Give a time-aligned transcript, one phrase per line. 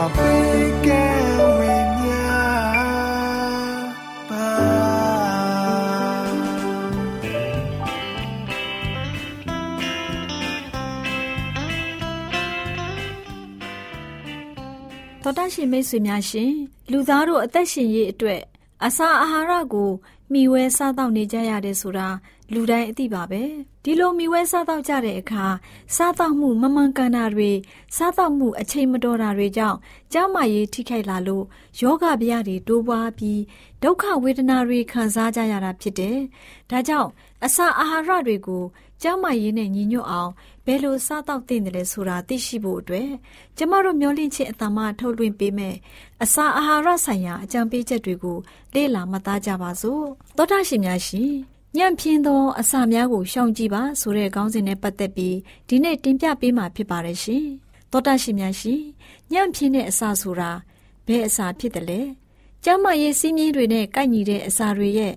[0.00, 16.52] တော်တရှင်မိတ်ဆွေများရှင်
[16.90, 18.42] လူသားတို့အသက်ရှင်ရေးအတွက်
[18.86, 19.90] အစာအာဟာရကို
[20.32, 22.08] မျှဝဲစားတောက်နေကြရတယ်ဆိုတာ
[22.52, 23.42] လူတိုင်းအသိပါပဲ
[23.84, 25.46] ဒီလိုမိဝဲစားတော့ကြတဲ့အခါ
[25.96, 27.50] စားတော့မှုမမှန်ကန်တာတွေ
[27.96, 29.78] စားတော့မှုအချိန်မတော်တာတွေကြောင့်
[30.12, 31.44] ကျန်းမာရေးထိခိုက်လာလို့
[31.80, 33.40] ယောဂဗျာတွေတိုးပွားပြီး
[33.82, 36.18] ဒုက္ခဝေဒနာတွေခံစားကြရတာဖြစ်တယ်။
[36.70, 37.10] ဒါကြောင့်
[37.44, 38.64] အစာအာဟာရတွေကို
[39.02, 40.30] ကျန်းမာရေးနဲ့ညီညွတ်အောင်
[40.66, 43.10] ဘယ်လိုစားတော့သင့်တယ်လဲဆိုတာသိရှိဖို့အတွက်
[43.56, 45.76] ကျမတို့မျှဝင့်ခြင်းအတ္တမထုတ်လွှင့်ပေးမယ်
[46.22, 48.38] အစာအာဟာရဆိုင်ရာအကြံပေးချက်တွေကို
[48.74, 50.04] လေ့လာမှတ်သားကြပါစို့။
[50.36, 55.36] သောတာရှင်များရှင် ညံ့ဖျင်းသောအစာများကိုရှောင်ကြည့်ပါဆိုတဲ့ခေါင်းစဉ်နဲ့ပတ်သက်ပြီး
[55.68, 57.44] ဒီနေ့တင်ပြပေးမှာဖြစ်ပါတယ်ရှင်။
[57.90, 58.82] သောတာရှင်များရှင်
[59.32, 60.50] ညံ့ဖျင်းတဲ့အစာဆိုတာ
[61.06, 62.00] ဘယ်အစာဖြစ်တယ်လဲ။
[62.64, 65.12] ကျမ်းမာရေးစည်းမျဉ်းတွေနဲ့ကိုက်ညီတဲ့အစာတွေရဲ့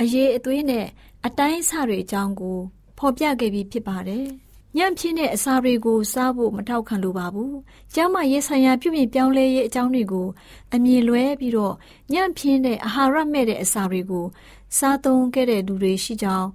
[0.00, 0.86] အရေးအသွေးနဲ့
[1.26, 2.58] အတိုင်းအဆတွေအကြောင်းကို
[2.98, 4.26] ဖော်ပြခဲ့ပြီးဖြစ်ပါတယ်။
[4.76, 7.52] ညံ့ဖျင်းတဲ့အစာတွေကိုစားဖို့မထောက်ခံလိုပါဘူး။
[7.94, 10.26] ကျမ်းမာရေးဆိုင်ရာပြုပြင်ပြောင်းလဲရေးအကြောင်းတွေကို
[10.74, 11.74] အမြင်လွဲပြီးတော့
[12.12, 14.24] ညံ့ဖျင်းတဲ့အာဟာရမဲ့တဲ့အစာတွေကို
[14.76, 16.48] စားသုံးခဲ့တဲ့လူတွေရှိကြောင်း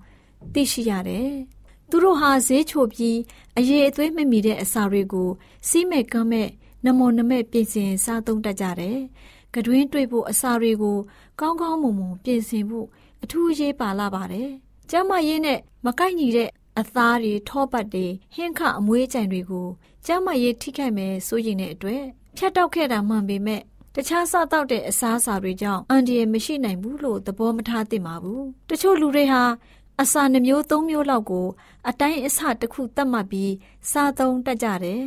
[0.53, 1.31] သိရှိရတယ်။
[1.89, 3.17] သူတို့ဟာဈေးချိုပြီး
[3.57, 5.29] အရေးအသွေးမမီတဲ့အစာတွေကို
[5.67, 6.49] စီးမဲ့ကမ်းမဲ့
[6.85, 8.97] နမောနမဲ့ပြင်ဆင်စားသုံးတတ်ကြတယ်။
[9.55, 10.97] ကတွင်းတွေ့ဖို့အစာတွေကို
[11.39, 12.87] ကောင်းကောင်းမွန်မွန်ပြင်ဆင်ဖို့
[13.23, 14.49] အထူးအရေးပါလာပါတယ်။
[14.89, 16.49] ကျမရေးနဲ့မကိုက်ညီတဲ့
[16.79, 18.05] အသားတွေထောပတ်တွေ
[18.35, 19.67] ဟင်းခအမွေးကြိုင်တွေကို
[20.05, 22.03] ကျမရေးထိခိုက်မယ်ဆိုရင်တဲ့အတွက်
[22.37, 23.61] ဖြတ်တောက်ခဲ့တာမှန်ပေမဲ့
[23.95, 29.43] တခြားစားတော့တဲ့အစားအစာတွေကြောင့်အန်ဒီရမရှိနိုင်ဘူးလို့သဘောမထားသင့်ပါဘူးတချို့လူတွေဟာ
[30.01, 31.47] အစာနှမျိုးသုံးမျိုးလောက်ကို
[31.89, 33.53] အတိုင်းအဆတစ်ခုသတ်မှတ်ပြီး
[33.91, 35.03] စားသုံးတတ်ကြတယ်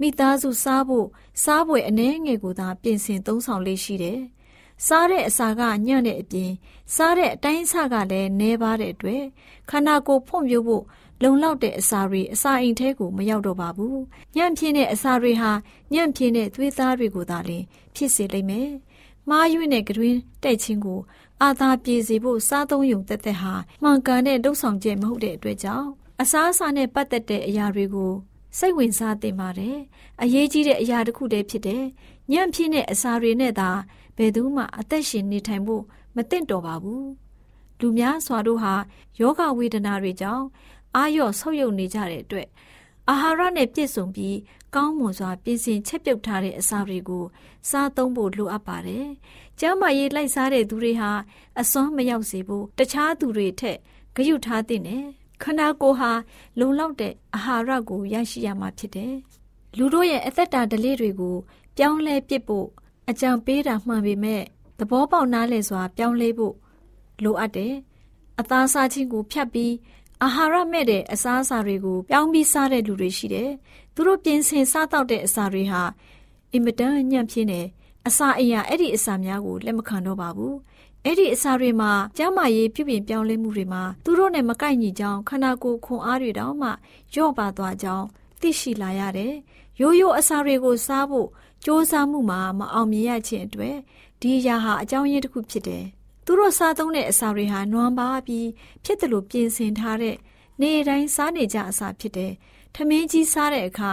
[0.00, 1.06] မိသားစုစားဖို့
[1.42, 4.20] စားပွဲအနှဲငယ်ကိုသာပြင်ဆင်သုံးဆောင်လေးရှိတယ်
[4.86, 6.50] စားတဲ့အစာကညံ့တဲ့အပြင်
[6.94, 9.22] စားတဲ့အတိုင်းအဆကလည်းနှဲပါတဲ့အတွက်
[9.70, 10.84] ခန္ဓာကိုယ်ဖွံ့ဖြိုးဖို့
[11.22, 13.96] လုံလောက်တဲ့အစာတွေအစာအိမ်ထဲကိုမရောက်တော့ပါဘူး။
[14.36, 15.50] ညံ့ပြင်းတဲ့အစာတွေဟာ
[15.94, 18.68] ညံ့ပြင်းတဲ့သွေးသားတွေကိုသာလျှင်ဖြစ်စေလိမ့်မယ်။
[19.28, 21.00] မားရွေးတဲ့ကတွင်တိုက်ချင်းကို
[21.42, 23.52] အာသာပြေစေဖို့စားသုံးယုံတက်တက်ဟာ
[23.82, 25.88] မှန်ကန်တဲ့လှုပ်ဆောင်ချက်မဟုတ်တဲ့အတွက်ကြောင့်
[26.20, 28.12] အစားအစာနဲ့ပတ်သက်တဲ့အရာတွေကို
[28.58, 29.78] စိတ်ဝင်စားသင့်ပါတယ်။
[30.22, 31.84] အရေးကြီးတဲ့အရာတစ်ခုတည်းဖြစ်တဲ့
[32.32, 33.70] ညံ့ပြင်းတဲ့အစာတွေနဲ့သာ
[34.16, 35.82] ဘယ်သူမှအသက်ရှင်နေထိုင်ဖို့
[36.16, 37.04] မသင့်တော်ပါဘူး။
[37.80, 38.74] လူများစွာတို့ဟာ
[39.20, 40.46] ယောဂဝေဒနာတွေကြောင့်
[40.96, 42.48] အာရော့ဆုပ်ယုပ်နေကြတဲ့အတွက်
[43.08, 44.36] အာဟာရနဲ့ပြည့်စုံပြီး
[44.74, 47.24] ကောင်းမွန်စွာပြင်ဆင်ချက်ပြုတ်ထားတဲ့အစာတွေကို
[47.70, 49.06] စားသုံးဖို့လိုအပ်ပါတယ်။
[49.60, 51.10] ကျန်းမာရေးလိုက်စားတဲ့သူတွေဟာ
[51.60, 53.78] အစွမ်းမရောက်စေဖို့တခြားသူတွေထက်
[54.16, 55.04] ဂရုထားသင့်တယ်။
[55.42, 56.12] ခန္ဓာကိုယ်ဟာ
[56.58, 59.14] လုံလောက်တဲ့အာဟာရကိုရရှိရမှာဖြစ်တယ်။
[59.78, 61.36] လူတို့ရဲ့အသက်တာဓလေ့တွေကို
[61.76, 62.66] ပြောင်းလဲပစ်ဖို့
[63.10, 64.42] အကြံပေးတာမှန်ပေမဲ့
[64.78, 66.54] သဘောပေါက်နားလည်စွာပြောင်းလဲဖို့
[67.24, 67.74] လိုအပ်တယ်။
[68.40, 69.72] အသားစားခြင်းကိုဖြတ်ပြီး
[70.24, 73.50] အာဟာရမဲ့တဲ့အစားအစာတွေကိုပြောင်းပြီးစားတဲ့လူတွေရှိတယ်။
[73.94, 75.82] သူတို့ပြင်ဆင်စားတော့တဲ့အစာတွေဟာ
[76.52, 77.66] အင်မတန်ညံ့ပြင်းတယ်။
[78.08, 80.54] အစာအရာအဲ့ဒီအစာများကိုလက်မခံတော့ပါဘူး။
[81.04, 86.70] အဲ့ဒီအစာတွေမှာကျန်းမာရေးပြုပြင်ပြောင်းလဲမှုတွေမှာသူတို့နဲ့မကိုက်ညီကြောင်းခန္ဓာကိုယ်ခွန်အားတွေတောင်မှ
[87.14, 88.06] ညော့ပါသွားကြောင်း
[88.40, 89.32] သိရှိလာရတယ်။
[89.80, 91.28] ရိုးရိုးအစာတွေကိုစားဖို့
[91.64, 93.76] စ조사မှုမှာမအောင်မြင်ရခြင်းအတွက်
[94.20, 95.84] ဒီအရာဟာအကြောင်းရင်းတစ်ခုဖြစ်တယ်။
[96.24, 98.48] သူတို့စားသုံးတဲ့အစာတွေဟာနွမ်းပါပြီး
[98.84, 100.16] ဖြစ်တယ်လို့ပြင်ဆင်ထားတဲ့
[100.60, 102.32] နေ့တိုင်းစားနေကြအစာဖြစ်တယ်။
[102.76, 103.92] ထမင်းကြီးစားတဲ့အခါ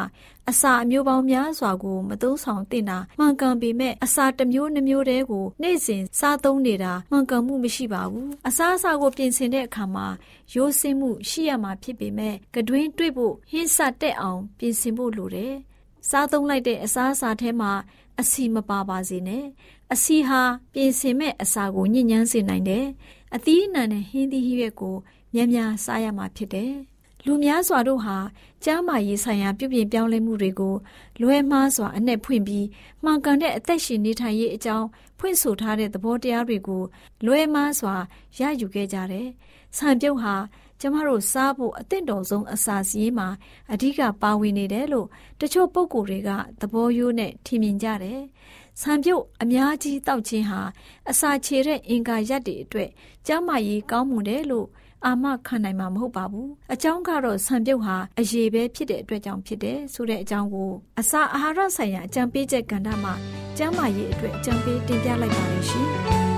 [0.49, 10.07] အစာအမျိုးပေါင်းများစွာကိုမသုံးဆောင်သင့်တာမှန်ကန်ပေမဲ့အစာတစ်မျိုးနှမျိုးတည်းကိုနေ့စဉ်စားသုံးနေတာမှန်ကန်မှုမရှိပါဘူးအစာအစာကိုပြင်ဆင်တဲ့အခါမှာ
[10.53, 15.53] ရိုးစင်းမှုရှိရမှာဖြစ်ပေမဲ့ကတွင်းတွေ့ဖို့ဟင်းစတက်အောင်ပြင်ဆင်ဖို့လိုတယ်
[16.09, 17.71] စားသုံးလိုက်တဲ့အစားအစာထဲမှာ
[18.19, 19.45] အစီမပါပါစေနဲ့
[19.93, 20.41] အစီဟာ
[20.73, 22.85] ပြင်ဆင်မဲ့အစာကိုညှဉ်းညမ်းစေနိုင်တယ်
[23.35, 24.95] အသီးအနှံနဲ့ဟင်းသီးဟင်းရွက်ကို
[25.33, 26.73] များများစားရမှာဖြစ်တယ်
[27.25, 28.17] လူများစွာတို့ဟာ
[28.63, 30.75] ကျမ်းမာရေးဆိုင်ရာပြုပြင်ပြောင်းလဲမှုတွေကို
[31.21, 32.65] လွဲမှားစွာအ내ဖွင့်ပြီး
[33.03, 34.87] မှန်ကန်တဲ့အသက်ရှင်နေထိုင်ရေးအကြောင်း
[35.19, 36.83] ဖွင့်ဆိုထားတဲ့သဘောတရားတွေကို
[37.25, 37.95] လွဲမှားစွာ
[38.39, 39.27] ရယူခဲ့ကြတယ်။
[39.77, 40.35] ဆံပြုတ်ဟာ
[40.81, 43.27] ကျမတို့စားဖို့အသင့်တော်ဆုံးအစာစီးမှာ
[43.73, 45.07] အဓိကပါဝင်နေတယ်လို့
[45.41, 46.29] တချို့ပုံကိုယ်တွေက
[46.61, 48.21] သဘောရိုးနဲ့ထင်မြင်ကြတယ်။
[48.81, 50.61] ဆံပြုတ်အများကြီးတောက်ခြင်းဟာ
[51.09, 52.89] အစာချေတဲ့အင်္ဂါရက်တွေအတွက်
[53.27, 54.67] ကျန်းမာရေးကောင်းမွန်တယ်လို့
[55.05, 63.13] အာမခံနိုင်မှာမဟုတ်ပါဘူးအကြောင်းကတော့ဆံပြုတ်ဟာအရေးပဲဖြစ်တဲ့အတွက်ကြောင့်ဖြစ်တယ်ဆိုတဲ့အကြောင်းကိုအစာအာဟာရဆိုင်ရာအကြံပေးချက်ကဏ္ဍမှာ
[63.57, 66.28] ကျန်းမာရေးအတွက်အကြံပေးတင်ပြလိုက်ပါရ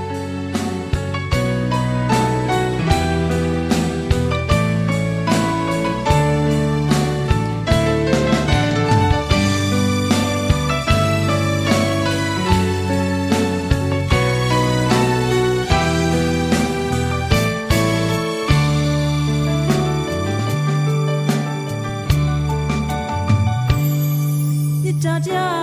[25.29, 25.60] allá.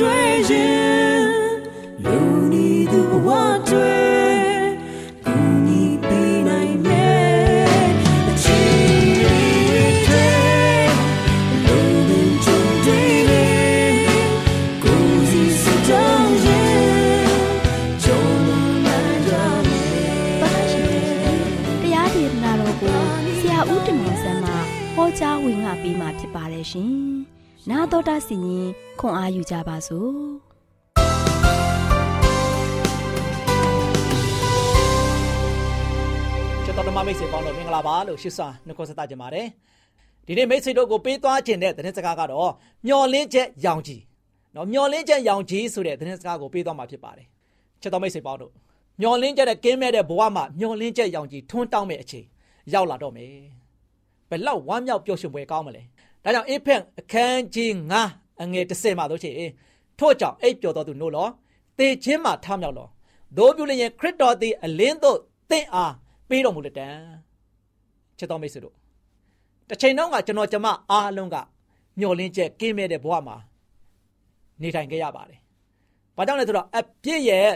[0.00, 1.24] တွေ့ရင်
[2.04, 2.16] လူ
[2.52, 3.28] နီသူဘဝ
[3.68, 4.00] တွေ့
[25.20, 27.09] ကြားဝင်ငါပေးมาဖြစ်ပါတယ်ရှင်
[27.68, 28.66] နာတော်တာစီရင်
[29.00, 30.10] ခွန်အားယူကြပါစို့။
[36.64, 39.46] ကျွန်တော်တို့မိတ်ဆွေပေါင်းတို့မင်္ဂလာပါလို့ရှစ်စွာနှုတ်ခွန်းဆက်သကြပါတယ်
[40.26, 42.50] ဒီနေ့မိတ်ဆွေတို့ကိုပေးသွားခြင်းတဲ့သတင်းစကားကတော့
[42.86, 44.02] မျော်လင့်ချက်ရောင်ကြီး
[44.54, 47.26] နော်မျော်လင့်ချက်ရောင်ကြီးဆိုတဲ့သတင်းစကားကိုပေးသွားမှာဖြစ်ပါတယ်
[47.80, 48.52] ချစ်တော်မိတ်ဆွေပေါင်းတို့
[49.00, 52.26] မျော်လင့်ချက်နဲ့ကင်းမဲ့တဲ့ဘဝမှာမျော်လင့်ချက်ရောင်ကြီးထွန်းတောင်းမဲ့အချိန်
[52.72, 53.32] ရောက်လာတော့မယ်
[54.30, 55.82] ဘယ်လောက်ဝမ်းမြောက်ပျော်ရွှင်ပွဲကောင်းမလဲ
[56.24, 57.70] ဒါကြောင့်အေဖက်အခန်းကြီး
[58.08, 59.30] 9အငယ်30မှာတို့ချေ
[59.98, 61.28] ထို့ကြောင့်အိပ်ပျော်တော်သူနို့လော
[61.78, 62.88] တေခြင်းမှာထမြောက်လော
[63.36, 65.18] သို့ပြုလျင်ခရစ်တော်သည်အလင်းသို့
[65.50, 65.92] သင်အား
[66.28, 66.88] ပေးတော်မူလက်တံ
[68.18, 68.74] ချစ်တော်မိတ်ဆွေတို့
[69.68, 71.36] တစ်ချိန်တော့ကကျွန်တော်ကျမအားလုံးက
[71.98, 73.36] မျောလင်းချက်ကင်းမဲ့တဲ့ဘဝမှာ
[74.62, 75.38] နေထိုင်ခဲ့ရပါတယ်။
[76.16, 77.48] ဘာကြောင့်လဲဆိုတော့အပြစ်ရဲ့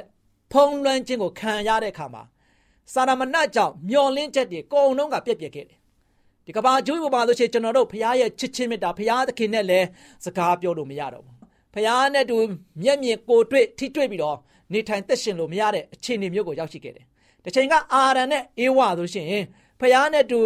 [0.53, 2.23] ဖုံးလွှမ်းခြင်းကိုခံရတဲ့အခါမှာ
[2.93, 5.79] စာရမဏတ်ကြောင့်မျောလင်းချက်တွေအကုန်လုံးကပြက်ပြက်ခဲ့တယ်။
[6.47, 9.87] ဒီကဘာကျိုးဘပါလို့ရှိရင်ကျွန်တော်တို့ဖရားရဲ့ချစ်ချင်းမေတ္တာဖရားသခင်နဲ့လည်း
[10.25, 11.37] စကားပြောလို့မရတော့ဘူး။
[11.75, 12.37] ဖရားနဲ့တူ
[12.83, 14.39] မျက်မြင်ကိုတွေ့ထိတွေ့ပြီးတော့
[14.73, 17.07] နေထိုင်သက်ရှင်လို့မရတဲ့အခြေအနေမျိုးကိုရောက်ရှိခဲ့တယ်။
[17.45, 19.29] တစ်ချိန်ကအာရန်နဲ့အေဝါဆိုရှင်
[19.81, 20.41] ဖះနဲ့တူ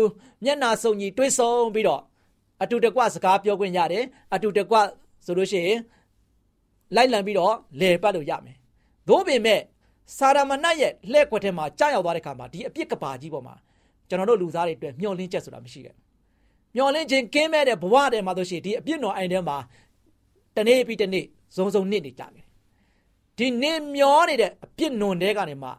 [0.44, 2.02] မျက်နာစုံညီတွေ့ဆုံပြီးတော့
[2.62, 4.76] အတူတကွစကားပြောခွင့်ရတယ်အတူတကွ
[5.26, 5.78] ဆိုလို့ရှိရင်
[6.94, 8.56] လိုက်လံပြီးတော့လဲပတ်လို့ရမယ်။
[9.08, 9.60] သို့ပေမဲ့
[10.16, 13.54] စာရမဏတ်ရဲ့လှဲ့ကွက်ထဲမှာကြာရောက်သွားတဲ့ခါမှာဒီအပြစ်ကဘာကြီးပေါ်မှာ
[14.08, 16.02] ကျွန်တော်တို့လူသားတွေအတွက်မျောလင်းချက်ဆိုတာမရှိခဲ့ဘူး။
[16.74, 19.56] မျောလင်းခြင်းကင်းမဲ့တဲ့ဘဝထဲမှာဆိုရှင်ဒီအပြစ်တော်အိုင်ထဲမှာ
[20.56, 21.24] တနေ့ပြီးတနေ့
[21.56, 22.44] ဇုံဇုံနစ်နေကြတယ်။
[23.38, 25.70] ဒီနေမျောနေတဲ့အပြစ်နွန်တဲကနေမှ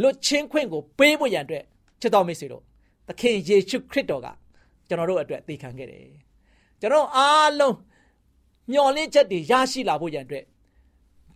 [0.00, 1.64] လွတ်ချင်းခွင့်ကိုပေးဖို့ရန်အတွက်
[2.00, 2.62] ချစ်တော်မိတ်ဆွေတို့
[3.08, 4.28] သခင်ယေရှုခရစ်တော်က
[4.88, 6.00] ကျွန်တော်တို့အတွက်သေခံခဲ့တယ်
[6.80, 7.76] ကျွန်တော်အားလုံး
[8.72, 10.44] မျော်လင့်ချက်တွေရရှိလာဖို့ရန်အတွက်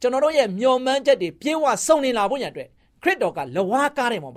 [0.00, 2.68] ကျွန်တော်တို့ရဲ့မျော်မှန်းချက်တွေပြေဝစုံလင်လာဖို့ရန်အတွက်
[3.02, 4.32] ခရစ်တော်ကလဝါကားတဲ့မှာ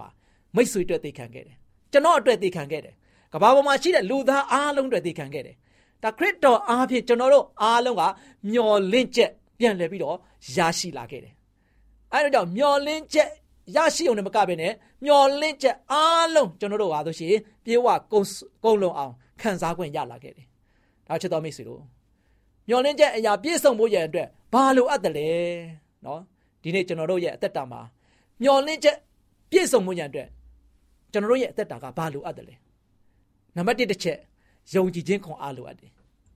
[0.55, 1.57] မိတ်ဆွေအတွက်သေခံခဲ့တယ်
[1.91, 2.93] ကျွန်တော်အတွက်သေခံခဲ့တယ်
[3.33, 5.55] ကဘာပေါ်မှာရှိတဲ့လူသားအားလုံးအတွက်သေခံခဲ့တယ်
[6.03, 8.03] ဒါခရစ်တော်အားဖြင့်ကျွန်တော်တို့အားလုံးက
[8.51, 10.17] မျော်လင့်ချက်ပြန်လည်ပြီးတော့
[10.55, 11.33] ရရှိလာခဲ့တယ်
[12.13, 13.29] အဲဒါကြောင့်မျော်လင့်ချက်
[13.75, 14.73] ရရှိအောင်လည်းမကဘဲနဲ့
[15.05, 18.27] မျော်လင့်ချက်အားလုံးကျွန်တော်တို့ဟာဆိုရှင်ပြေဝကုန်း
[18.63, 20.45] ကုန်းလုံးအောင်ခံစား권ရလာခဲ့တယ်။
[21.07, 21.81] ဒါချစ်တော်မိတ်ဆွေတို့
[22.69, 25.27] မျော်လင့်ချက်အရာပြည့်စုံဖို့ရန်အတွက်ဘာလိုအပ်တယ်လဲ
[26.05, 26.21] နော်
[26.61, 27.81] ဒီနေ့ကျွန်တော်တို့ရဲ့အသက်တာမှာ
[28.41, 28.97] မျော်လင့်ချက်
[29.51, 30.27] ပြည့်စုံဖို့ရန်အတွက်
[31.15, 32.55] ကျွန်တော်တို့ရဲ့အသက်တာကဘာလိုအပ်တယ်လဲ
[33.55, 34.17] နံပါတ်1တစ်ချက်
[34.73, 35.91] ယုံကြည်ခြင်းခွန်အားလိုအပ်တယ်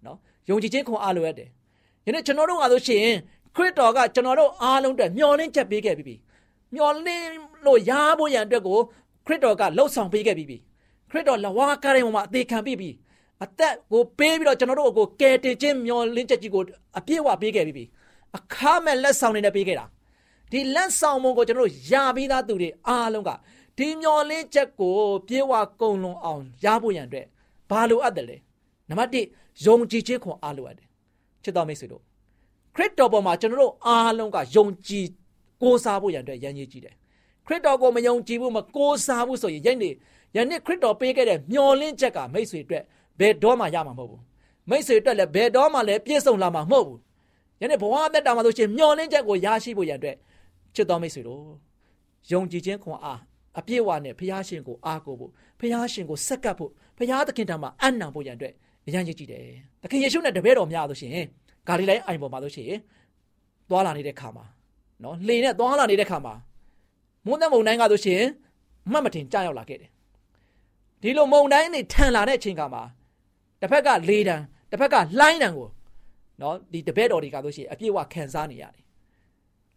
[0.05, 0.17] နော်
[0.49, 1.49] ယုံကြည်ခြင်းခွန်အားလိုအပ်တယ်
[2.05, 3.05] ယနေ့ကျွန်တော်တို့ဟာဆိုရှင်
[3.55, 6.15] ခရစ်တော်ကကျွန်တော်တို့အားလုံးအတွက်မျော်လင့်ချက်ပေးခဲ့ပြီ
[6.75, 7.27] မျော်လင့်
[7.65, 8.79] လို့ရဖို့ရန်အတွက်ကို
[9.25, 10.57] ခရစ်တော်ကလှုပ်ဆောင်ပေးခဲ့ပြီးပြီ
[11.09, 12.89] ခရစ်တော်လဝါကားတဲ့မှာအသေးခံပြီးပြီ
[13.43, 16.63] အသက်ကိုပေးပြီးတော့ကျွန်တော်တို့ကိုကယ်တင်ခြင်းမျော်လင့်ချက်ကြီးကို
[16.97, 17.83] အပြည့်အဝပေးခဲ့ပြီးပြီ
[18.37, 19.85] အခါမဲ့လက်ဆောင်နေနဲ့ပေးခဲ့တာ
[20.51, 23.29] ဒီလက်ဆောင်မုံကိုကျွန်တော်တို့ယာပြီးသားသူတွေအားလုံးက
[23.79, 24.95] ဒီမျော်လင့်ချက်ကို
[25.27, 27.27] ပြေဝကုံလွန်အောင်ရဖို့ရန်အတွက်
[27.69, 28.37] ဘာလိုအပ်တယ်လဲ
[28.89, 30.87] နံပါတ်1ယုံကြည်ခြင်းခွန်အားလိုအပ်တယ်
[31.43, 32.03] ချစ်တော်မိတ်ဆွေတို့
[32.75, 35.05] ခရစ်တော်ပေါ်မှာကျွန်တော်တို့အားလုံးကယုံကြည်
[35.61, 36.95] ကိုးစားဖို့ရန်အတွက်ရန်ရည်ကြည့်တယ်
[37.45, 39.93] ခရစ်တော်ကိုမယုံကြည်ဘူးမကိုးစားဘူးဆိုရင်ယနေ့
[40.35, 42.83] ယနေ့ခရစ်တော်ပေးခဲ့တဲ့မျော်လင့်ချက်ကမိတ်ဆွေအတွက်
[43.19, 44.21] ဘယ်တော့မှရမှာမဟုတ်ဘူး
[44.69, 46.99] မိတ်ဆွေအတွက်လည်းဘယ်တော့မှလည်းပြည့်စုံလာမှာမဟုတ်ဘူး
[47.61, 50.15] ယနေ့ဘဝအသက်တာမှာဆိုရှင်မျော်လင့်ချက်ကိုရရှိဖို့ရန်အတွက်
[50.75, 51.43] ချစ်တော်မိတ်ဆွေတို့
[52.31, 53.19] ယုံကြည်ခြင်းခွန်အား
[53.57, 58.53] အပြည့်အဝနဲ့ဘုရားရှင်ကိုအားကိုးဖို့ဘုရားရှင်ကိုဆက်ကပ်ဖို့ဘုရားသခင်ထံမှာအံ့နံဖို့ရန်အတွက်
[58.87, 59.43] အရန်ရည်ကြည့်တယ်
[59.81, 61.25] သခင်ယေရှုနဲ့တပည့်တော်များဆိုရှင်
[61.67, 62.71] ဂါလိလဲအိုင်ပေါ်မှာဆိုရှင်
[63.69, 64.45] သွာလာနေတဲ့ခါမှာ
[65.03, 66.33] နော်လှေနဲ့သွားလာနေတဲ့ခါမှာ
[67.25, 68.21] မုန်းတဲ့မုန်တိုင်းကဆိုရှင်
[68.91, 69.89] မှတ်မတင်ကြောက်ရောက်လာခဲ့တယ်
[71.01, 72.83] ဒီလိုမုန်တိုင်းနေထန်လာတဲ့အချိန်ကမှာ
[73.61, 74.35] တစ်ဖက်ကလေတံ
[74.71, 75.67] တစ်ဖက်ကလှိုင်းတံကို
[76.41, 78.83] နော်ဒီတပည့်တော်တွေကဆိုရှင်အပြည့်အဝခံစားနေရတယ်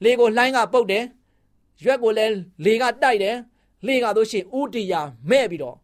[0.05, 1.05] လေကိုလှိုင်းကပုတ်တယ်
[1.85, 3.37] ရွက်ကိုလည်းလေကတိုက်တယ်
[3.87, 5.77] လေကဆိုရှင်ဥတီယာမဲ့ပြီးတော့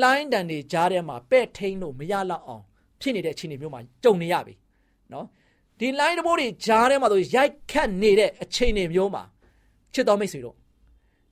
[0.00, 2.62] လှိုင်းတံတွေကြားထဲမှာပဲ့ထိန်လို့မရလောက်အောင်
[3.00, 4.54] ဖြစ်နေတဲ့အခြေအနေမျိုးမှာကြုံနေရပြီ
[5.12, 5.26] နော်
[5.78, 9.22] ဒီ line တဘိုးတွေကြားထဲမှာဆိုရိုက်ခတ်နေတဲ့အခြေအနေမျိုးမှာ
[9.94, 10.56] ချစ်တော်မိတ်ဆွေတို့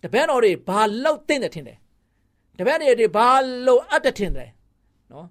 [0.02, 1.78] တပည့်တော်တွေဘာလောက်တင်တယ်ထင်တယ်
[2.58, 3.28] တပည့်တွေဘာ
[3.66, 4.50] လို့အပ်တယ်ထင်တယ်
[5.12, 5.26] နော်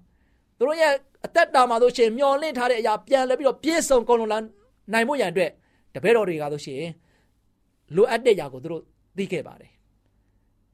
[0.56, 0.92] သူတို့ရဲ့
[1.26, 4.38] အသက်တာမှာဆိုရှင်မျောလင့်ထားတဲ့အရာပြန်လဲပြီးတော့ပြည့်စုံကုန်လုံးလာ
[4.92, 5.50] နိုင်ဖို့ရန်အတွက်
[5.94, 6.82] တပည့်တော်တွေကဆိုရှင်
[7.96, 8.82] လိုအပ်တဲ့အရာကိုသူတို့
[9.16, 9.70] သိခဲ့ပါတယ်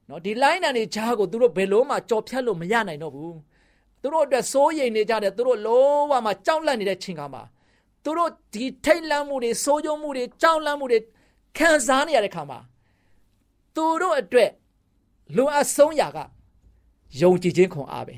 [0.09, 3.37] နော်ဒီ line တန်တွေဂျားကိုသူတို့ဘယ်လို့မှကြော်ဖြတ်လို့မရနိုင်တော့ဘူး
[4.01, 7.43] သူတို့အတွက်စိုးရိမ်နေကြတယ်သူတို့လုံးဝမှကြောက်လန့်နေတဲ့ချိန်ခါမှာ
[8.03, 10.99] သူတို့ဒီထိတ်လန့်မှုတွေစိုးရုံမှုတွေကြောက်လန့်မှုတွေ
[11.57, 12.59] ခံစားနေရတဲ့ခါမှာ
[13.75, 14.51] သူတို့အတွက်
[15.35, 16.17] လိုအပ်ဆုံးရာက
[17.21, 18.15] ယုံကြည်ခြင်းခွန်အားပဲ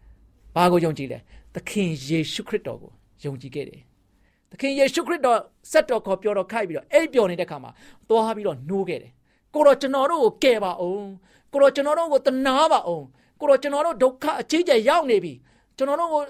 [0.54, 1.18] ။ဘာကိုယုံကြည်လဲ။
[1.54, 2.92] သခင်ယေရှုခရစ်တော်ကို
[3.24, 3.80] ယုံကြည်ခဲ့တယ်။
[4.50, 5.38] သခင်ယေရှုခရစ်တော်
[5.70, 7.70] စက်တော်ခေါ်ပြောတော်ခိုက်ပြီးတော့အိပ်ပျော်နေတဲ့ခါမှာ
[8.08, 9.12] သွားပြီးတော့နှိုးခဲ့တယ်။
[9.54, 11.08] ကိုတော့ကျွန်တော်တို့ကိုကယ်ပါအောင်။
[11.52, 13.04] ကိုတော့ကျွန်တော်တို့ကိုတနာပါအောင်။
[13.40, 15.32] ကိုတော့ကျွန်တော်တို့ဒုက္ခအကြီးကျယ်ရောက်နေပြီ။
[15.76, 16.22] ကျွန်တော်တို့ကို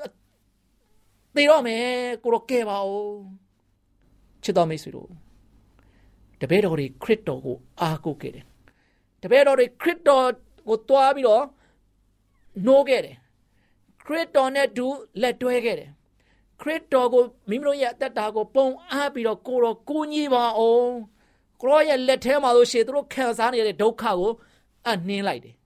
[1.37, 1.85] သေတော့မယ်
[2.25, 3.15] ကိုတော့ကဲပါဦး
[4.43, 5.09] ချစ်တော်မိတ်ဆွေတို့
[6.41, 8.45] တပည့်တော်တွေခရစ်တော်ကိုအားကိုးခဲ့တယ်
[9.23, 10.27] တပည့်တော်တွေခရစ်တော်
[10.69, 11.45] ကိုတွားပြီးတော့
[12.65, 13.17] နှိုးခဲ့တယ်
[14.07, 14.87] ခရစ်တော်နဲ့တူ
[15.23, 15.91] လက်တွဲခဲ့တယ်
[16.61, 20.93] ခရစ်တော်ကိုမိမိတို့ရဲ့အသက်တာကိုပုံအားပြီးတော့ကိုတော်ကိုညီပါအောင်
[21.61, 24.31] ကိုရောရဲ့လက်ထဲမှာလို့ရှိရင်တို့ခံစားနေတဲ့ဒုက္ခကို
[24.89, 25.57] အနှင်းလိုက်တယ်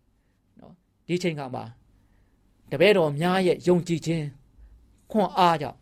[0.61, 0.73] နော်
[1.09, 1.64] ဒီချိန်ခါမှာ
[2.71, 4.26] တပည့်တော်များရဲ့ယုံကြည်ခြင်း
[5.11, 5.78] ခွန်အားကြောင့်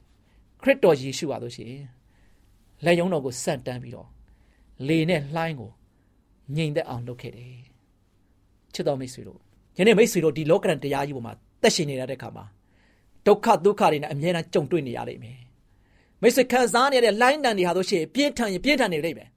[0.62, 1.84] ခရစ်တော်ယေရှုပါလို့ရှိရင်
[2.84, 4.08] လက်ယုံတော်ကိုစန့်တန်းပြီးတော့
[4.88, 5.70] လေနဲ့လှိုင်းကို
[6.56, 7.54] ငြိမ်သက်အောင်လုပ်ခဲ့တယ်
[8.74, 9.38] ချစ်တော်မိတ်ဆွေတို့
[9.78, 12.44] ယနေ့မိတ်ဆွေတို့ဒီလောကရန်တရားကြီးပေါ်မှာတက်ရှင်နေတဲ့အခါမှာ
[13.26, 15.38] ဒုက္ခဒုက္ခတွေနဲ့အမြဲတမ်းကြုံတွေ့နေရလိမ့်မယ်
[16.22, 19.28] မိတ်ဆွေခံစားနေရတဲ့လိုင်းတန်တွေဟာဆိုရှင်ပြင်းထန်ရင်ပြင်းထန်နေလိမ့်မယ်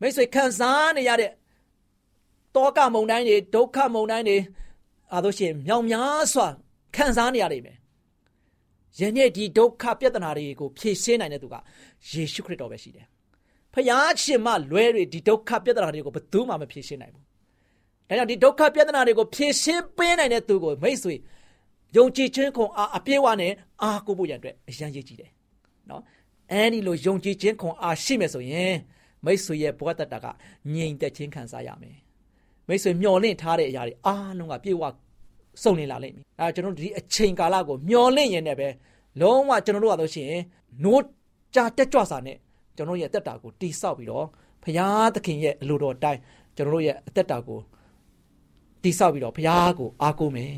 [0.00, 1.30] မိတ်ဆွေခံစားနေရတဲ့
[2.56, 4.38] တောကမုန်တိုင်းတွေဒုက္ခမုန်တိုင်းတွေ
[5.12, 6.46] အားလို့ရှိရင်မြောင်များစွာ
[6.94, 7.76] ခံစားနေရလိမ့်မယ်
[9.00, 11.54] ယနေ့ဒီဒုက္ခပြဿနာတွေကိုဖြေရှင်းနိုင်တဲ့သူက
[12.10, 13.06] ယေရှုခရစ်တော်ပဲရှိတယ်။
[13.74, 17.24] ဖယားရှင်မလွဲတွေဒီဒုက္ခပြဿနာတွေကိုဘယ်သူမှမဖြေရှင်းနိုင်ဘူး။
[18.08, 21.14] ဒါကြောင့်ဒီဒုက္ခပြဿနာတွေကိုဖြေရှင်းပေးနိုင်တဲ့သူကိုမိတ်ဆွေ
[21.96, 25.30] ယုံကြည်ခြင်းခွန်အားအပြည့်ဝနဲ့အားကိုးဖို့ရန်အတွက်အရန်ရည်ကြည်တယ်။
[25.90, 26.02] နော်။
[26.52, 28.74] အဲဒီလိုယုံကြည်ခြင်းခွန်အားရှိမယ်ဆိုရင်
[29.24, 30.26] မိတ်ဆွေရဲ့ဘဝတတက
[30.74, 31.96] ငြိမ်သက်ခြင်းခံစားရမယ်။
[32.68, 34.84] မိတ်ဆွေမျော်လင့်ထားတဲ့အရာတွေအားလုံးကပြည့်ဝ
[35.62, 38.68] စုံနေလာလိမ့်မယ်။အဲကျွန်တော်တို့ဒီအချိန်ကာလကိုမျော်လင့်ရင်လည်းပဲ
[39.20, 40.26] လုံးဝကျွန်တော်တို့ကတော့ရှင်
[40.84, 41.02] နိုး
[41.54, 42.36] ကြတက်ကြွစာနဲ့
[42.76, 44.26] ကျွန်တော်ရဲ့အသက်တာကိုတိဆောက်ပြီးတော့
[44.62, 46.20] ဘုရားသခင်ရဲ့အလိုတော်အတိုင်း
[46.56, 47.60] ကျွန်တော်တို့ရဲ့အသက်တာကို
[48.82, 50.52] တိဆောက်ပြီးတော့ဘုရားကိုအားကိုးမယ်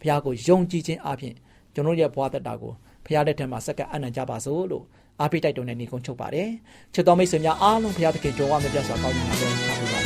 [0.00, 1.34] ဘုရားကိုယုံကြည်ခြင်းအပြင်
[1.74, 2.72] ကျွန်တော်ရဲ့ဘဝသက်တာကို
[3.04, 4.84] ဘုရားလက်ထက်မှာစက္ကအနံ့ကြပါစို့လို့
[5.20, 6.50] အားပေးတိုက်တွန်းတဲ့နေကုန်းချုပ်ပါတယ်
[6.94, 10.03] ချစ်တော်မိတ်ဆွေများအားလုံးဘုရားသခင်ကြုံဝမြတ်စွာကောင်းကြီးပါစေချပါပါ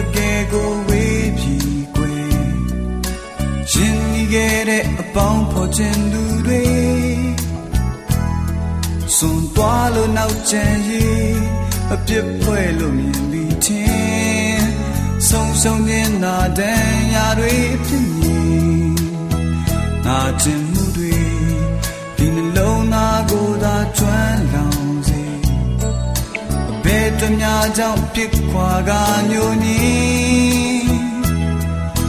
[0.00, 1.56] တကယ်ကိုဝေးပြီ
[1.94, 2.32] ကွယ်
[3.70, 6.64] ရှင်ဒီခဲ့တဲ့အပေါင်းဖော်ခြင်းသူတွေ
[9.16, 11.40] စွန်သွားလို့နောက်ကျန်ရေး
[11.94, 14.68] အပြစ်ဖွဲလို့မြင်ပြီးချင်း
[15.28, 17.54] ဆုံးဆုံးခြင်းနာတန်ရာတွေ
[17.86, 18.38] ဖြစ်နေ
[20.06, 21.16] နာကျင်မှုတွေ
[22.16, 24.59] ဒီနှလုံးသားကိုသာကျွမ်းလောင်ဘယ်
[27.20, 28.90] တများကြောင့်ပြစ်ခွာက
[29.30, 30.90] ညိုညင်း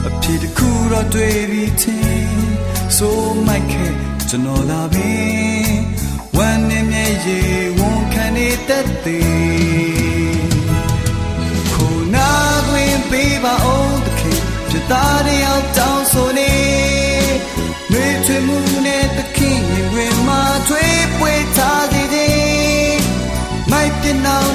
[0.08, 2.52] အဖြစ်တစ်ခုတော့တွေ့ပြီးချင်း
[2.98, 3.94] ဆိုမိုက်ခဲ့
[4.30, 5.14] ကျွန်တော်လာပြီ
[6.36, 7.40] ဝမ်းနေမြေရေ
[7.78, 10.52] ဝန်ခံနေတတ်သေး
[11.74, 12.30] ခုနာ
[12.68, 16.54] တွင်ပေးပါအောင်တခင်ပြသားတယောက်တောင်းဆိုနေ
[17.92, 21.34] နှွေထွေမှုနဲ့တခင်ရင်ဝင်မှာထွေးပွေ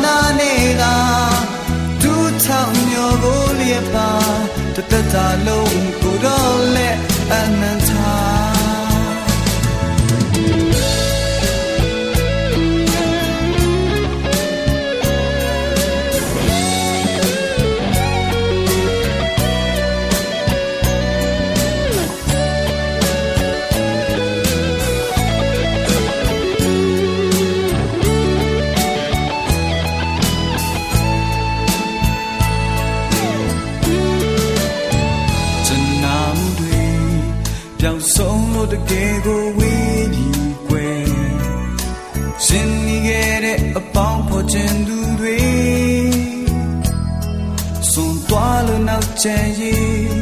[0.07, 0.85] နောင်နာနေက
[2.03, 4.11] ဒူးထောင်မျောကိုလျက်ပါ
[4.75, 6.97] တသက်သာလုံးကိုတော့လက်
[7.33, 7.86] အနန္တာ
[38.73, 41.07] တကယ်ကိုဝေးပြီးကွယ်
[42.45, 45.41] ရှင်နေခဲ့တဲ့အပေါင်းဖော်ခြင်းသူတွေ
[47.91, 50.17] စွန်သွားလို့နောက်ချင်ရေး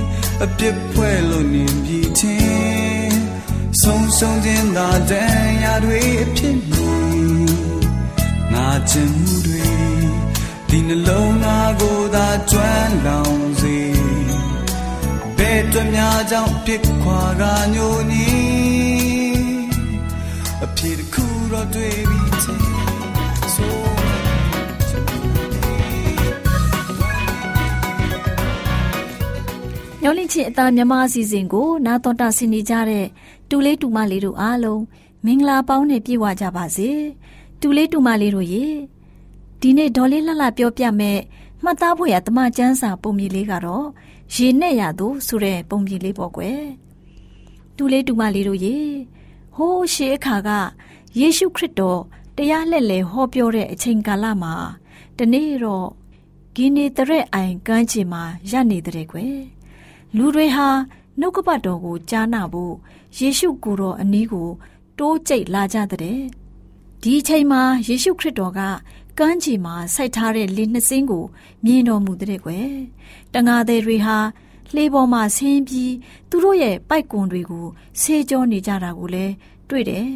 [0.45, 3.21] အပြစ်ဖွဲ့လို့နေပြီးချင်း
[3.83, 6.93] ဆုံးဆုံးခြင်းသာတန်ရာတွေအဖြစ်နေ
[8.53, 9.69] ငါချင်မှုတွေ
[10.69, 13.64] ဒီနှလုံးသားကိုသာကျွမ်းလောင်စေဲ့
[15.63, 17.43] အတွက်များကြောင့်ပြစ်ခွာက
[17.75, 19.65] ညိုညင်း
[20.65, 22.65] အဖြစ်တစ်ခုတော့တွေ့ပြီချင်း
[23.55, 23.75] ဆို
[30.01, 33.07] မျောလင့်ချင်းအသားမြမအစီအစဉ်ကို နာတော်တာဆင်နေကြတဲ့
[33.49, 34.83] တူလေးတူမလေးတို့အားလုံး
[35.25, 36.91] မင်္ဂလာပေါင်းနဲ့ပြည့်ဝကြပါစေ
[37.61, 38.65] တူလေးတူမလေးတို့ရေ
[39.61, 41.19] ဒီနေ့ဒေါ်လေးလှလှပြောပြမဲ့
[41.65, 43.87] မှတ်သားဖို့ရတမချန်းစာပုံမြင်လေးကတော့
[44.35, 46.63] ရေနဲ့ရသူဆိုတဲ့ပုံပြင်လေးပေါ့ကွယ်
[47.77, 48.77] တူလေးတူမလေးတို့ရေ
[49.57, 50.51] ဟိုးရှေးအခါက
[51.19, 52.01] ယေရှုခရစ်တော်
[52.37, 54.55] တရားလက်လေဟောပြောတဲ့အချိန်ကာလမှာ
[55.19, 55.89] တနေ့တော့
[56.55, 59.39] ဂင်းနေတရက်အိုင်ကမ်းခြေမှာရပ်နေတဲ့ကွယ်
[60.17, 60.69] လူတွေဟာ
[61.21, 62.75] နှုတ်ကပတ်တော်ကိုကြားနာဖို့
[63.19, 64.49] ယေရှုကိုယ်တော်အနီးကို
[64.99, 66.21] တိုးကျိတ်လာကြတဲ့
[67.03, 68.61] ဒီအချိန်မှာယေရှုခရစ်တော်က
[69.19, 71.25] ကမ်းခြေမှာစိုက်ထားတဲ့လေနှစ်စင်းကို
[71.65, 72.69] မြင်တော်မူတဲ့ကွယ်
[73.35, 74.19] တငါသည်တွေဟာ
[74.75, 75.93] လှေပေါ်မှာဆင်းပြီး
[76.31, 77.67] သူတို့ရဲ့ပိုက်ကွန်တွေကို
[78.01, 79.33] ဆေးကြောနေကြတာကိုလည်း
[79.69, 80.07] တွေ့တယ်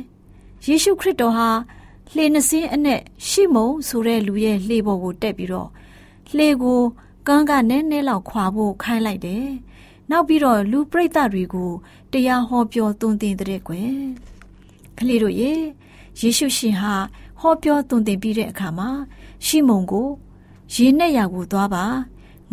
[0.67, 1.49] ယေရှုခရစ်တော်ဟာ
[2.15, 5.69] လှေနှစ်စင်းအနက်ရှိမုံဆိုတဲ့လူရဲ့လှေပေါ်ကိုတက်ပြီးတော့
[6.37, 6.81] လှေကို
[7.27, 9.47] ကမ်းကနည်းနည်းလောက်ခွာဖို့ခိုင်းလိုက်တယ်
[10.11, 11.71] နောက်ပြီးတော့လူပရိသတ်တွေကို
[12.13, 13.93] တရားဟောပြောသွန်သင်တဲ့ကွယ်
[14.99, 15.53] ကလေးတို့ရေ
[16.21, 16.95] ယေရှုရှင်ဟာ
[17.41, 18.91] ဟောပြောသွန်သင်ပြီးတဲ့အခါမှာ
[19.47, 20.09] ရှီမုန်ကို
[20.75, 21.85] ရေနဲ့ရာကိုသွားပါ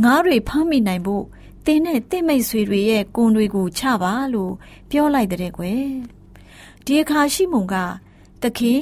[0.04, 1.24] ငါးတွေဖမ်းမိနိုင်ဖို့
[1.66, 4.54] တင်းနဲ့တင့်မိတ်ဆွေတွေရဲ့ကွန်တွေကိုချပါလို့
[4.90, 5.86] ပြောလိုက်တဲ့ကွယ်
[6.86, 7.76] ဒီအခါရှီမုန်က
[8.42, 8.82] တခင်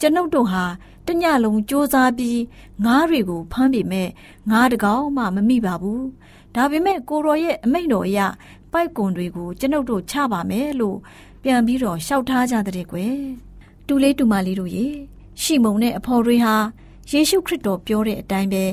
[0.00, 0.64] ကျွန်ုပ်တို့ဟာ
[1.06, 2.40] တညလုံးစ조사ပြီး
[2.84, 4.08] ငားတွေကိုဖမ်းပြီးမဲ့
[4.50, 6.04] ငားတကောင်မှမမိပါဘူး
[6.54, 8.18] ဒါပေမဲ့ကိုရောရဲ့အမိန့်တော်အရ
[8.72, 10.98] ပိုက်ကွန်တွေကိုကျွန်ုပ်တို့ချပါမယ်လို့
[11.42, 13.16] ပြန်ပြီးတော့ရှောက်ထားကြတဲ့ကွယ်
[13.86, 14.86] တူလေးတူမလေးတို့ရေ
[15.42, 16.54] ရှီမုန်နဲ့အဖော်တွေဟာ
[17.10, 18.64] ယေရှုခရစ်တော်ပြောတဲ့အတိုင်းပဲ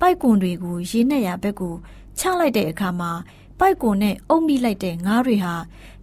[0.00, 1.74] ပိုက်ကွန်တွေကိုရေနဲ့ရဘက်ကို
[2.18, 3.10] ချလိုက်တဲ့အခါမှာ
[3.58, 5.54] ပိုက်ကွန်နဲ့အုပ်မိလိုက်တဲ့ငါးတွေဟာ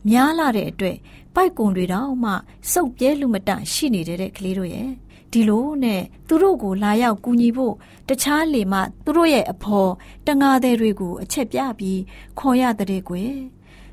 [0.10, 0.98] များလာတဲ့အတွက်
[1.36, 2.32] ပိုက်ကွန်တွေတောင်မှ
[2.72, 4.90] စုပ်ပြဲလူမတရှိနေတဲ့ကလေးတို့ရဲ့
[5.32, 7.76] ဒီလိုနဲ့သူတို့ကိုလာရောက်ကူညီဖို့
[8.08, 9.92] တခြားလေမှသူတို့ရဲ့အဖော်
[10.28, 12.00] တငါသည်တွေကိုအချက်ပြပြီး
[12.40, 13.34] ခေါ်ရတဲ့ကွယ်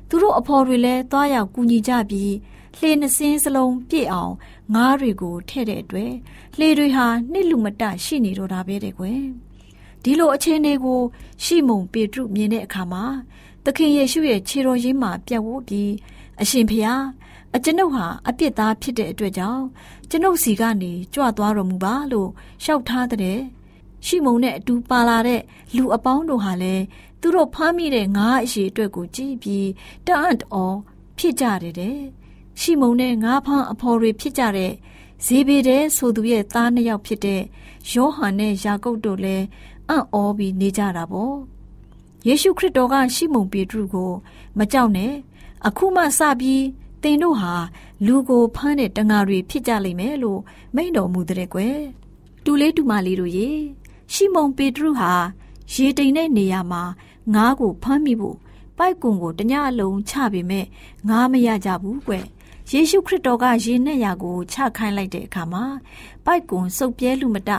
[0.09, 2.31] သူတို့အဖော်တွေလည်းသွားရောက်ကူညီကြပြီး
[2.77, 4.33] လှေနှစင်းစလုံးပြည့်အောင်
[4.73, 6.13] ငားတွေကိုထဲ့တဲ့အတွက်
[6.57, 9.21] လှေတွေဟာနှစ်လူမတရှိနေတော့တာပဲတဲ့ကွယ်
[10.03, 11.01] ဒီလိုအခြေအနေကို
[11.43, 13.03] ရှီမုန်ပေတရုမြင်တဲ့အခါမှာ
[13.65, 15.91] သခင်ယေရှုရဲ့ခြေတော်ရင်းမှာပြတ်ဝပြီး
[16.41, 17.03] အရှင်ဖျား
[17.55, 19.63] အကျွန်ုပ်ဟာအပြစ်သားဖြစ်တဲ့အတွက်ကြောင့်
[20.09, 22.29] ကျွန်ုပ်စီကနေကြွသွားတော်မူပါလို့
[22.63, 23.39] လျှောက်ထားတဲ့
[24.05, 25.41] ရှီမုန်နဲ့အတူပါလာတဲ့
[25.75, 26.83] လူအပေါင်းတို့ဟာလည်း
[27.21, 29.67] သူတို့ဖမ်းမိတဲ့ငါးအရှိအတွက်ကိုကြည့်ပြီး
[30.07, 30.75] တအံ့တော်
[31.17, 31.99] ဖြစ်ကြတယ်တဲ့
[32.59, 34.73] ရှီမုန်နဲ့ငါးဖမ်းအဖော်တွေဖြစ်ကြတဲ့
[35.25, 37.41] ဇေဘေတဲ့ဆိုသူရဲ့သားနှစ်ယောက်ဖြစ်တဲ့
[37.91, 39.45] ယောဟန်နဲ့ယာကုပ်တို့လည်း
[39.89, 41.35] အံ့ဩပြီးနေကြတာပေါ့
[42.27, 44.11] ယေရှုခရစ်တော်ကရှီမုန်ပေတရုကို
[44.57, 45.13] မကြောက်နဲ့
[45.67, 46.63] အခုမှစပြီး
[47.03, 47.53] သင်တို့ဟာ
[48.05, 50.39] လူကိုဖမ်းတဲ့တငါတွေဖြစ်ကြလိမ့်မယ်လို့
[50.75, 51.79] မိန့်တော်မူတဲ့ကွယ်
[52.43, 53.49] တူလေးတူမလေးတို့ရေ
[54.13, 55.11] ရှီမုန်ပေတရုဟာ
[55.73, 56.83] ရေတိမ်တဲ့နေရာမှာ
[57.33, 58.37] ငါးကိုဖမ်းမိဖို့
[58.77, 60.65] ပိုက်ကွန်ကိုတညအလုံးချပေမဲ့
[61.09, 62.25] ငါးမရကြဘူးကွယ်
[62.73, 65.63] ယေရှုခရစ်တော်ကရေနဲ့ရာကိုချခိုင်းလိုက်တဲ့အခါမှာ
[66.25, 67.51] ပိုက်ကွန်စုပ်ပြဲလူမတ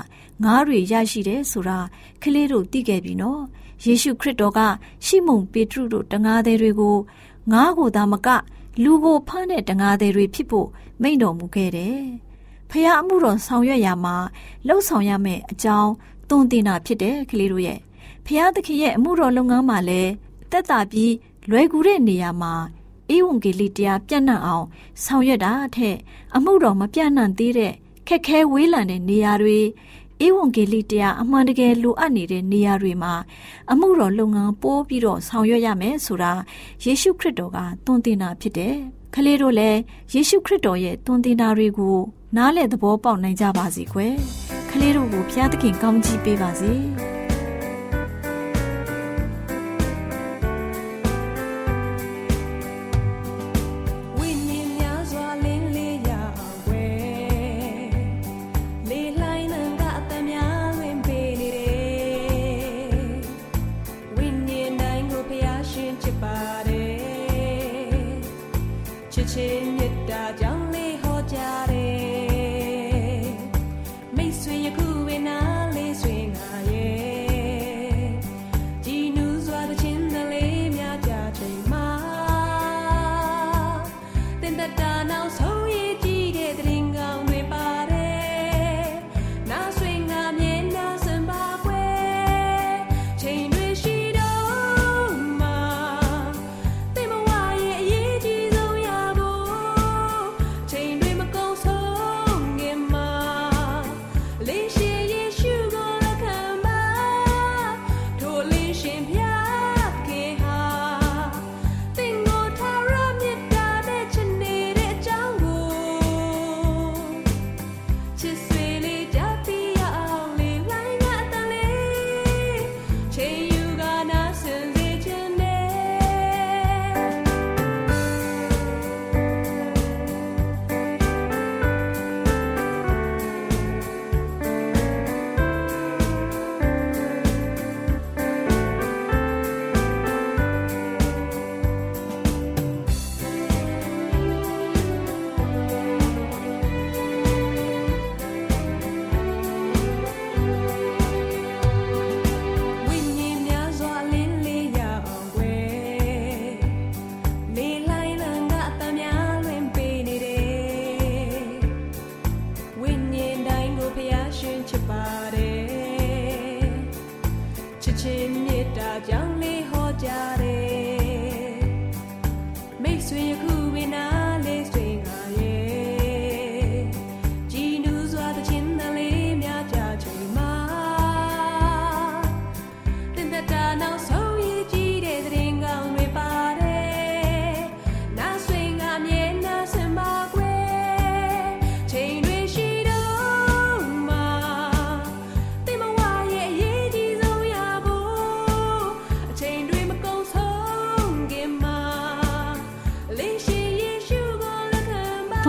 [0.45, 1.79] ငါးတွေရရှိတယ်ဆိုတာ
[2.23, 3.43] ကလေးတို့သိခဲ့ပြီနော်
[3.85, 4.61] ယေရှုခရစ်တော်က
[5.07, 6.97] ရှီမုန်ပေတရုတို့တငါးသည်တွေကို
[7.53, 8.29] ငါးကိုသာမက
[8.83, 10.69] လူကိုဖမ်းတဲ့တငါသည်တွေဖြစ်ဖို့
[11.03, 12.01] မိန့်တော်မူခဲ့တယ်။
[12.71, 14.17] ဖះအမှုတော်ဆောင်ရွက်ရာမှာ
[14.67, 15.93] လှုပ်ဆောင်ရမယ့်အကြောင်း
[16.29, 17.79] သွန်သင်တာဖြစ်တယ်ကလေးတို့ရဲ့
[18.27, 20.13] ဖះသခင်ရဲ့အမှုတော်လုပ်ငန်းမှာလည်း
[20.51, 21.15] တက်တာပြီး
[21.51, 22.55] လွယ်ကူတဲ့နေရာမှာ
[23.15, 24.67] ဧဝံဂေလိတရားပြန့်နှံ့အောင်
[25.05, 25.97] ဆောင်ရွက်တာထက်
[26.37, 27.73] အမှုတော်မပြန့်နှံ့သေးတဲ့
[28.09, 29.59] ခက်ခဲဝေးလံတဲ့နေရာတွေ
[30.27, 33.15] ဧဝံဂေလိတရားအမှန်တကယ်လိုအပ်နေတဲ့နေရာတွေမှာ
[33.73, 36.33] အမှုတော်လုပ်ငန်းပိုးပြီးတော့ဆောင်ရွက်ရမယ်ဆိုတာ
[36.85, 38.75] ယေရှုခရစ်တော်ကသွန်သင်တာဖြစ်တယ်။
[39.15, 39.79] ကလေးတို့လည်း
[40.15, 41.99] ယေရှုခရစ်တော်ရဲ့သွန်သင်တာတွေကို
[42.37, 44.15] နားလည်သဘောပေါက်နိုင်ကြပါစေကွယ်။
[44.71, 46.73] ကလေးတို့ကိုဘုရားသခင်ကောင်းချီးပေးပါစေ။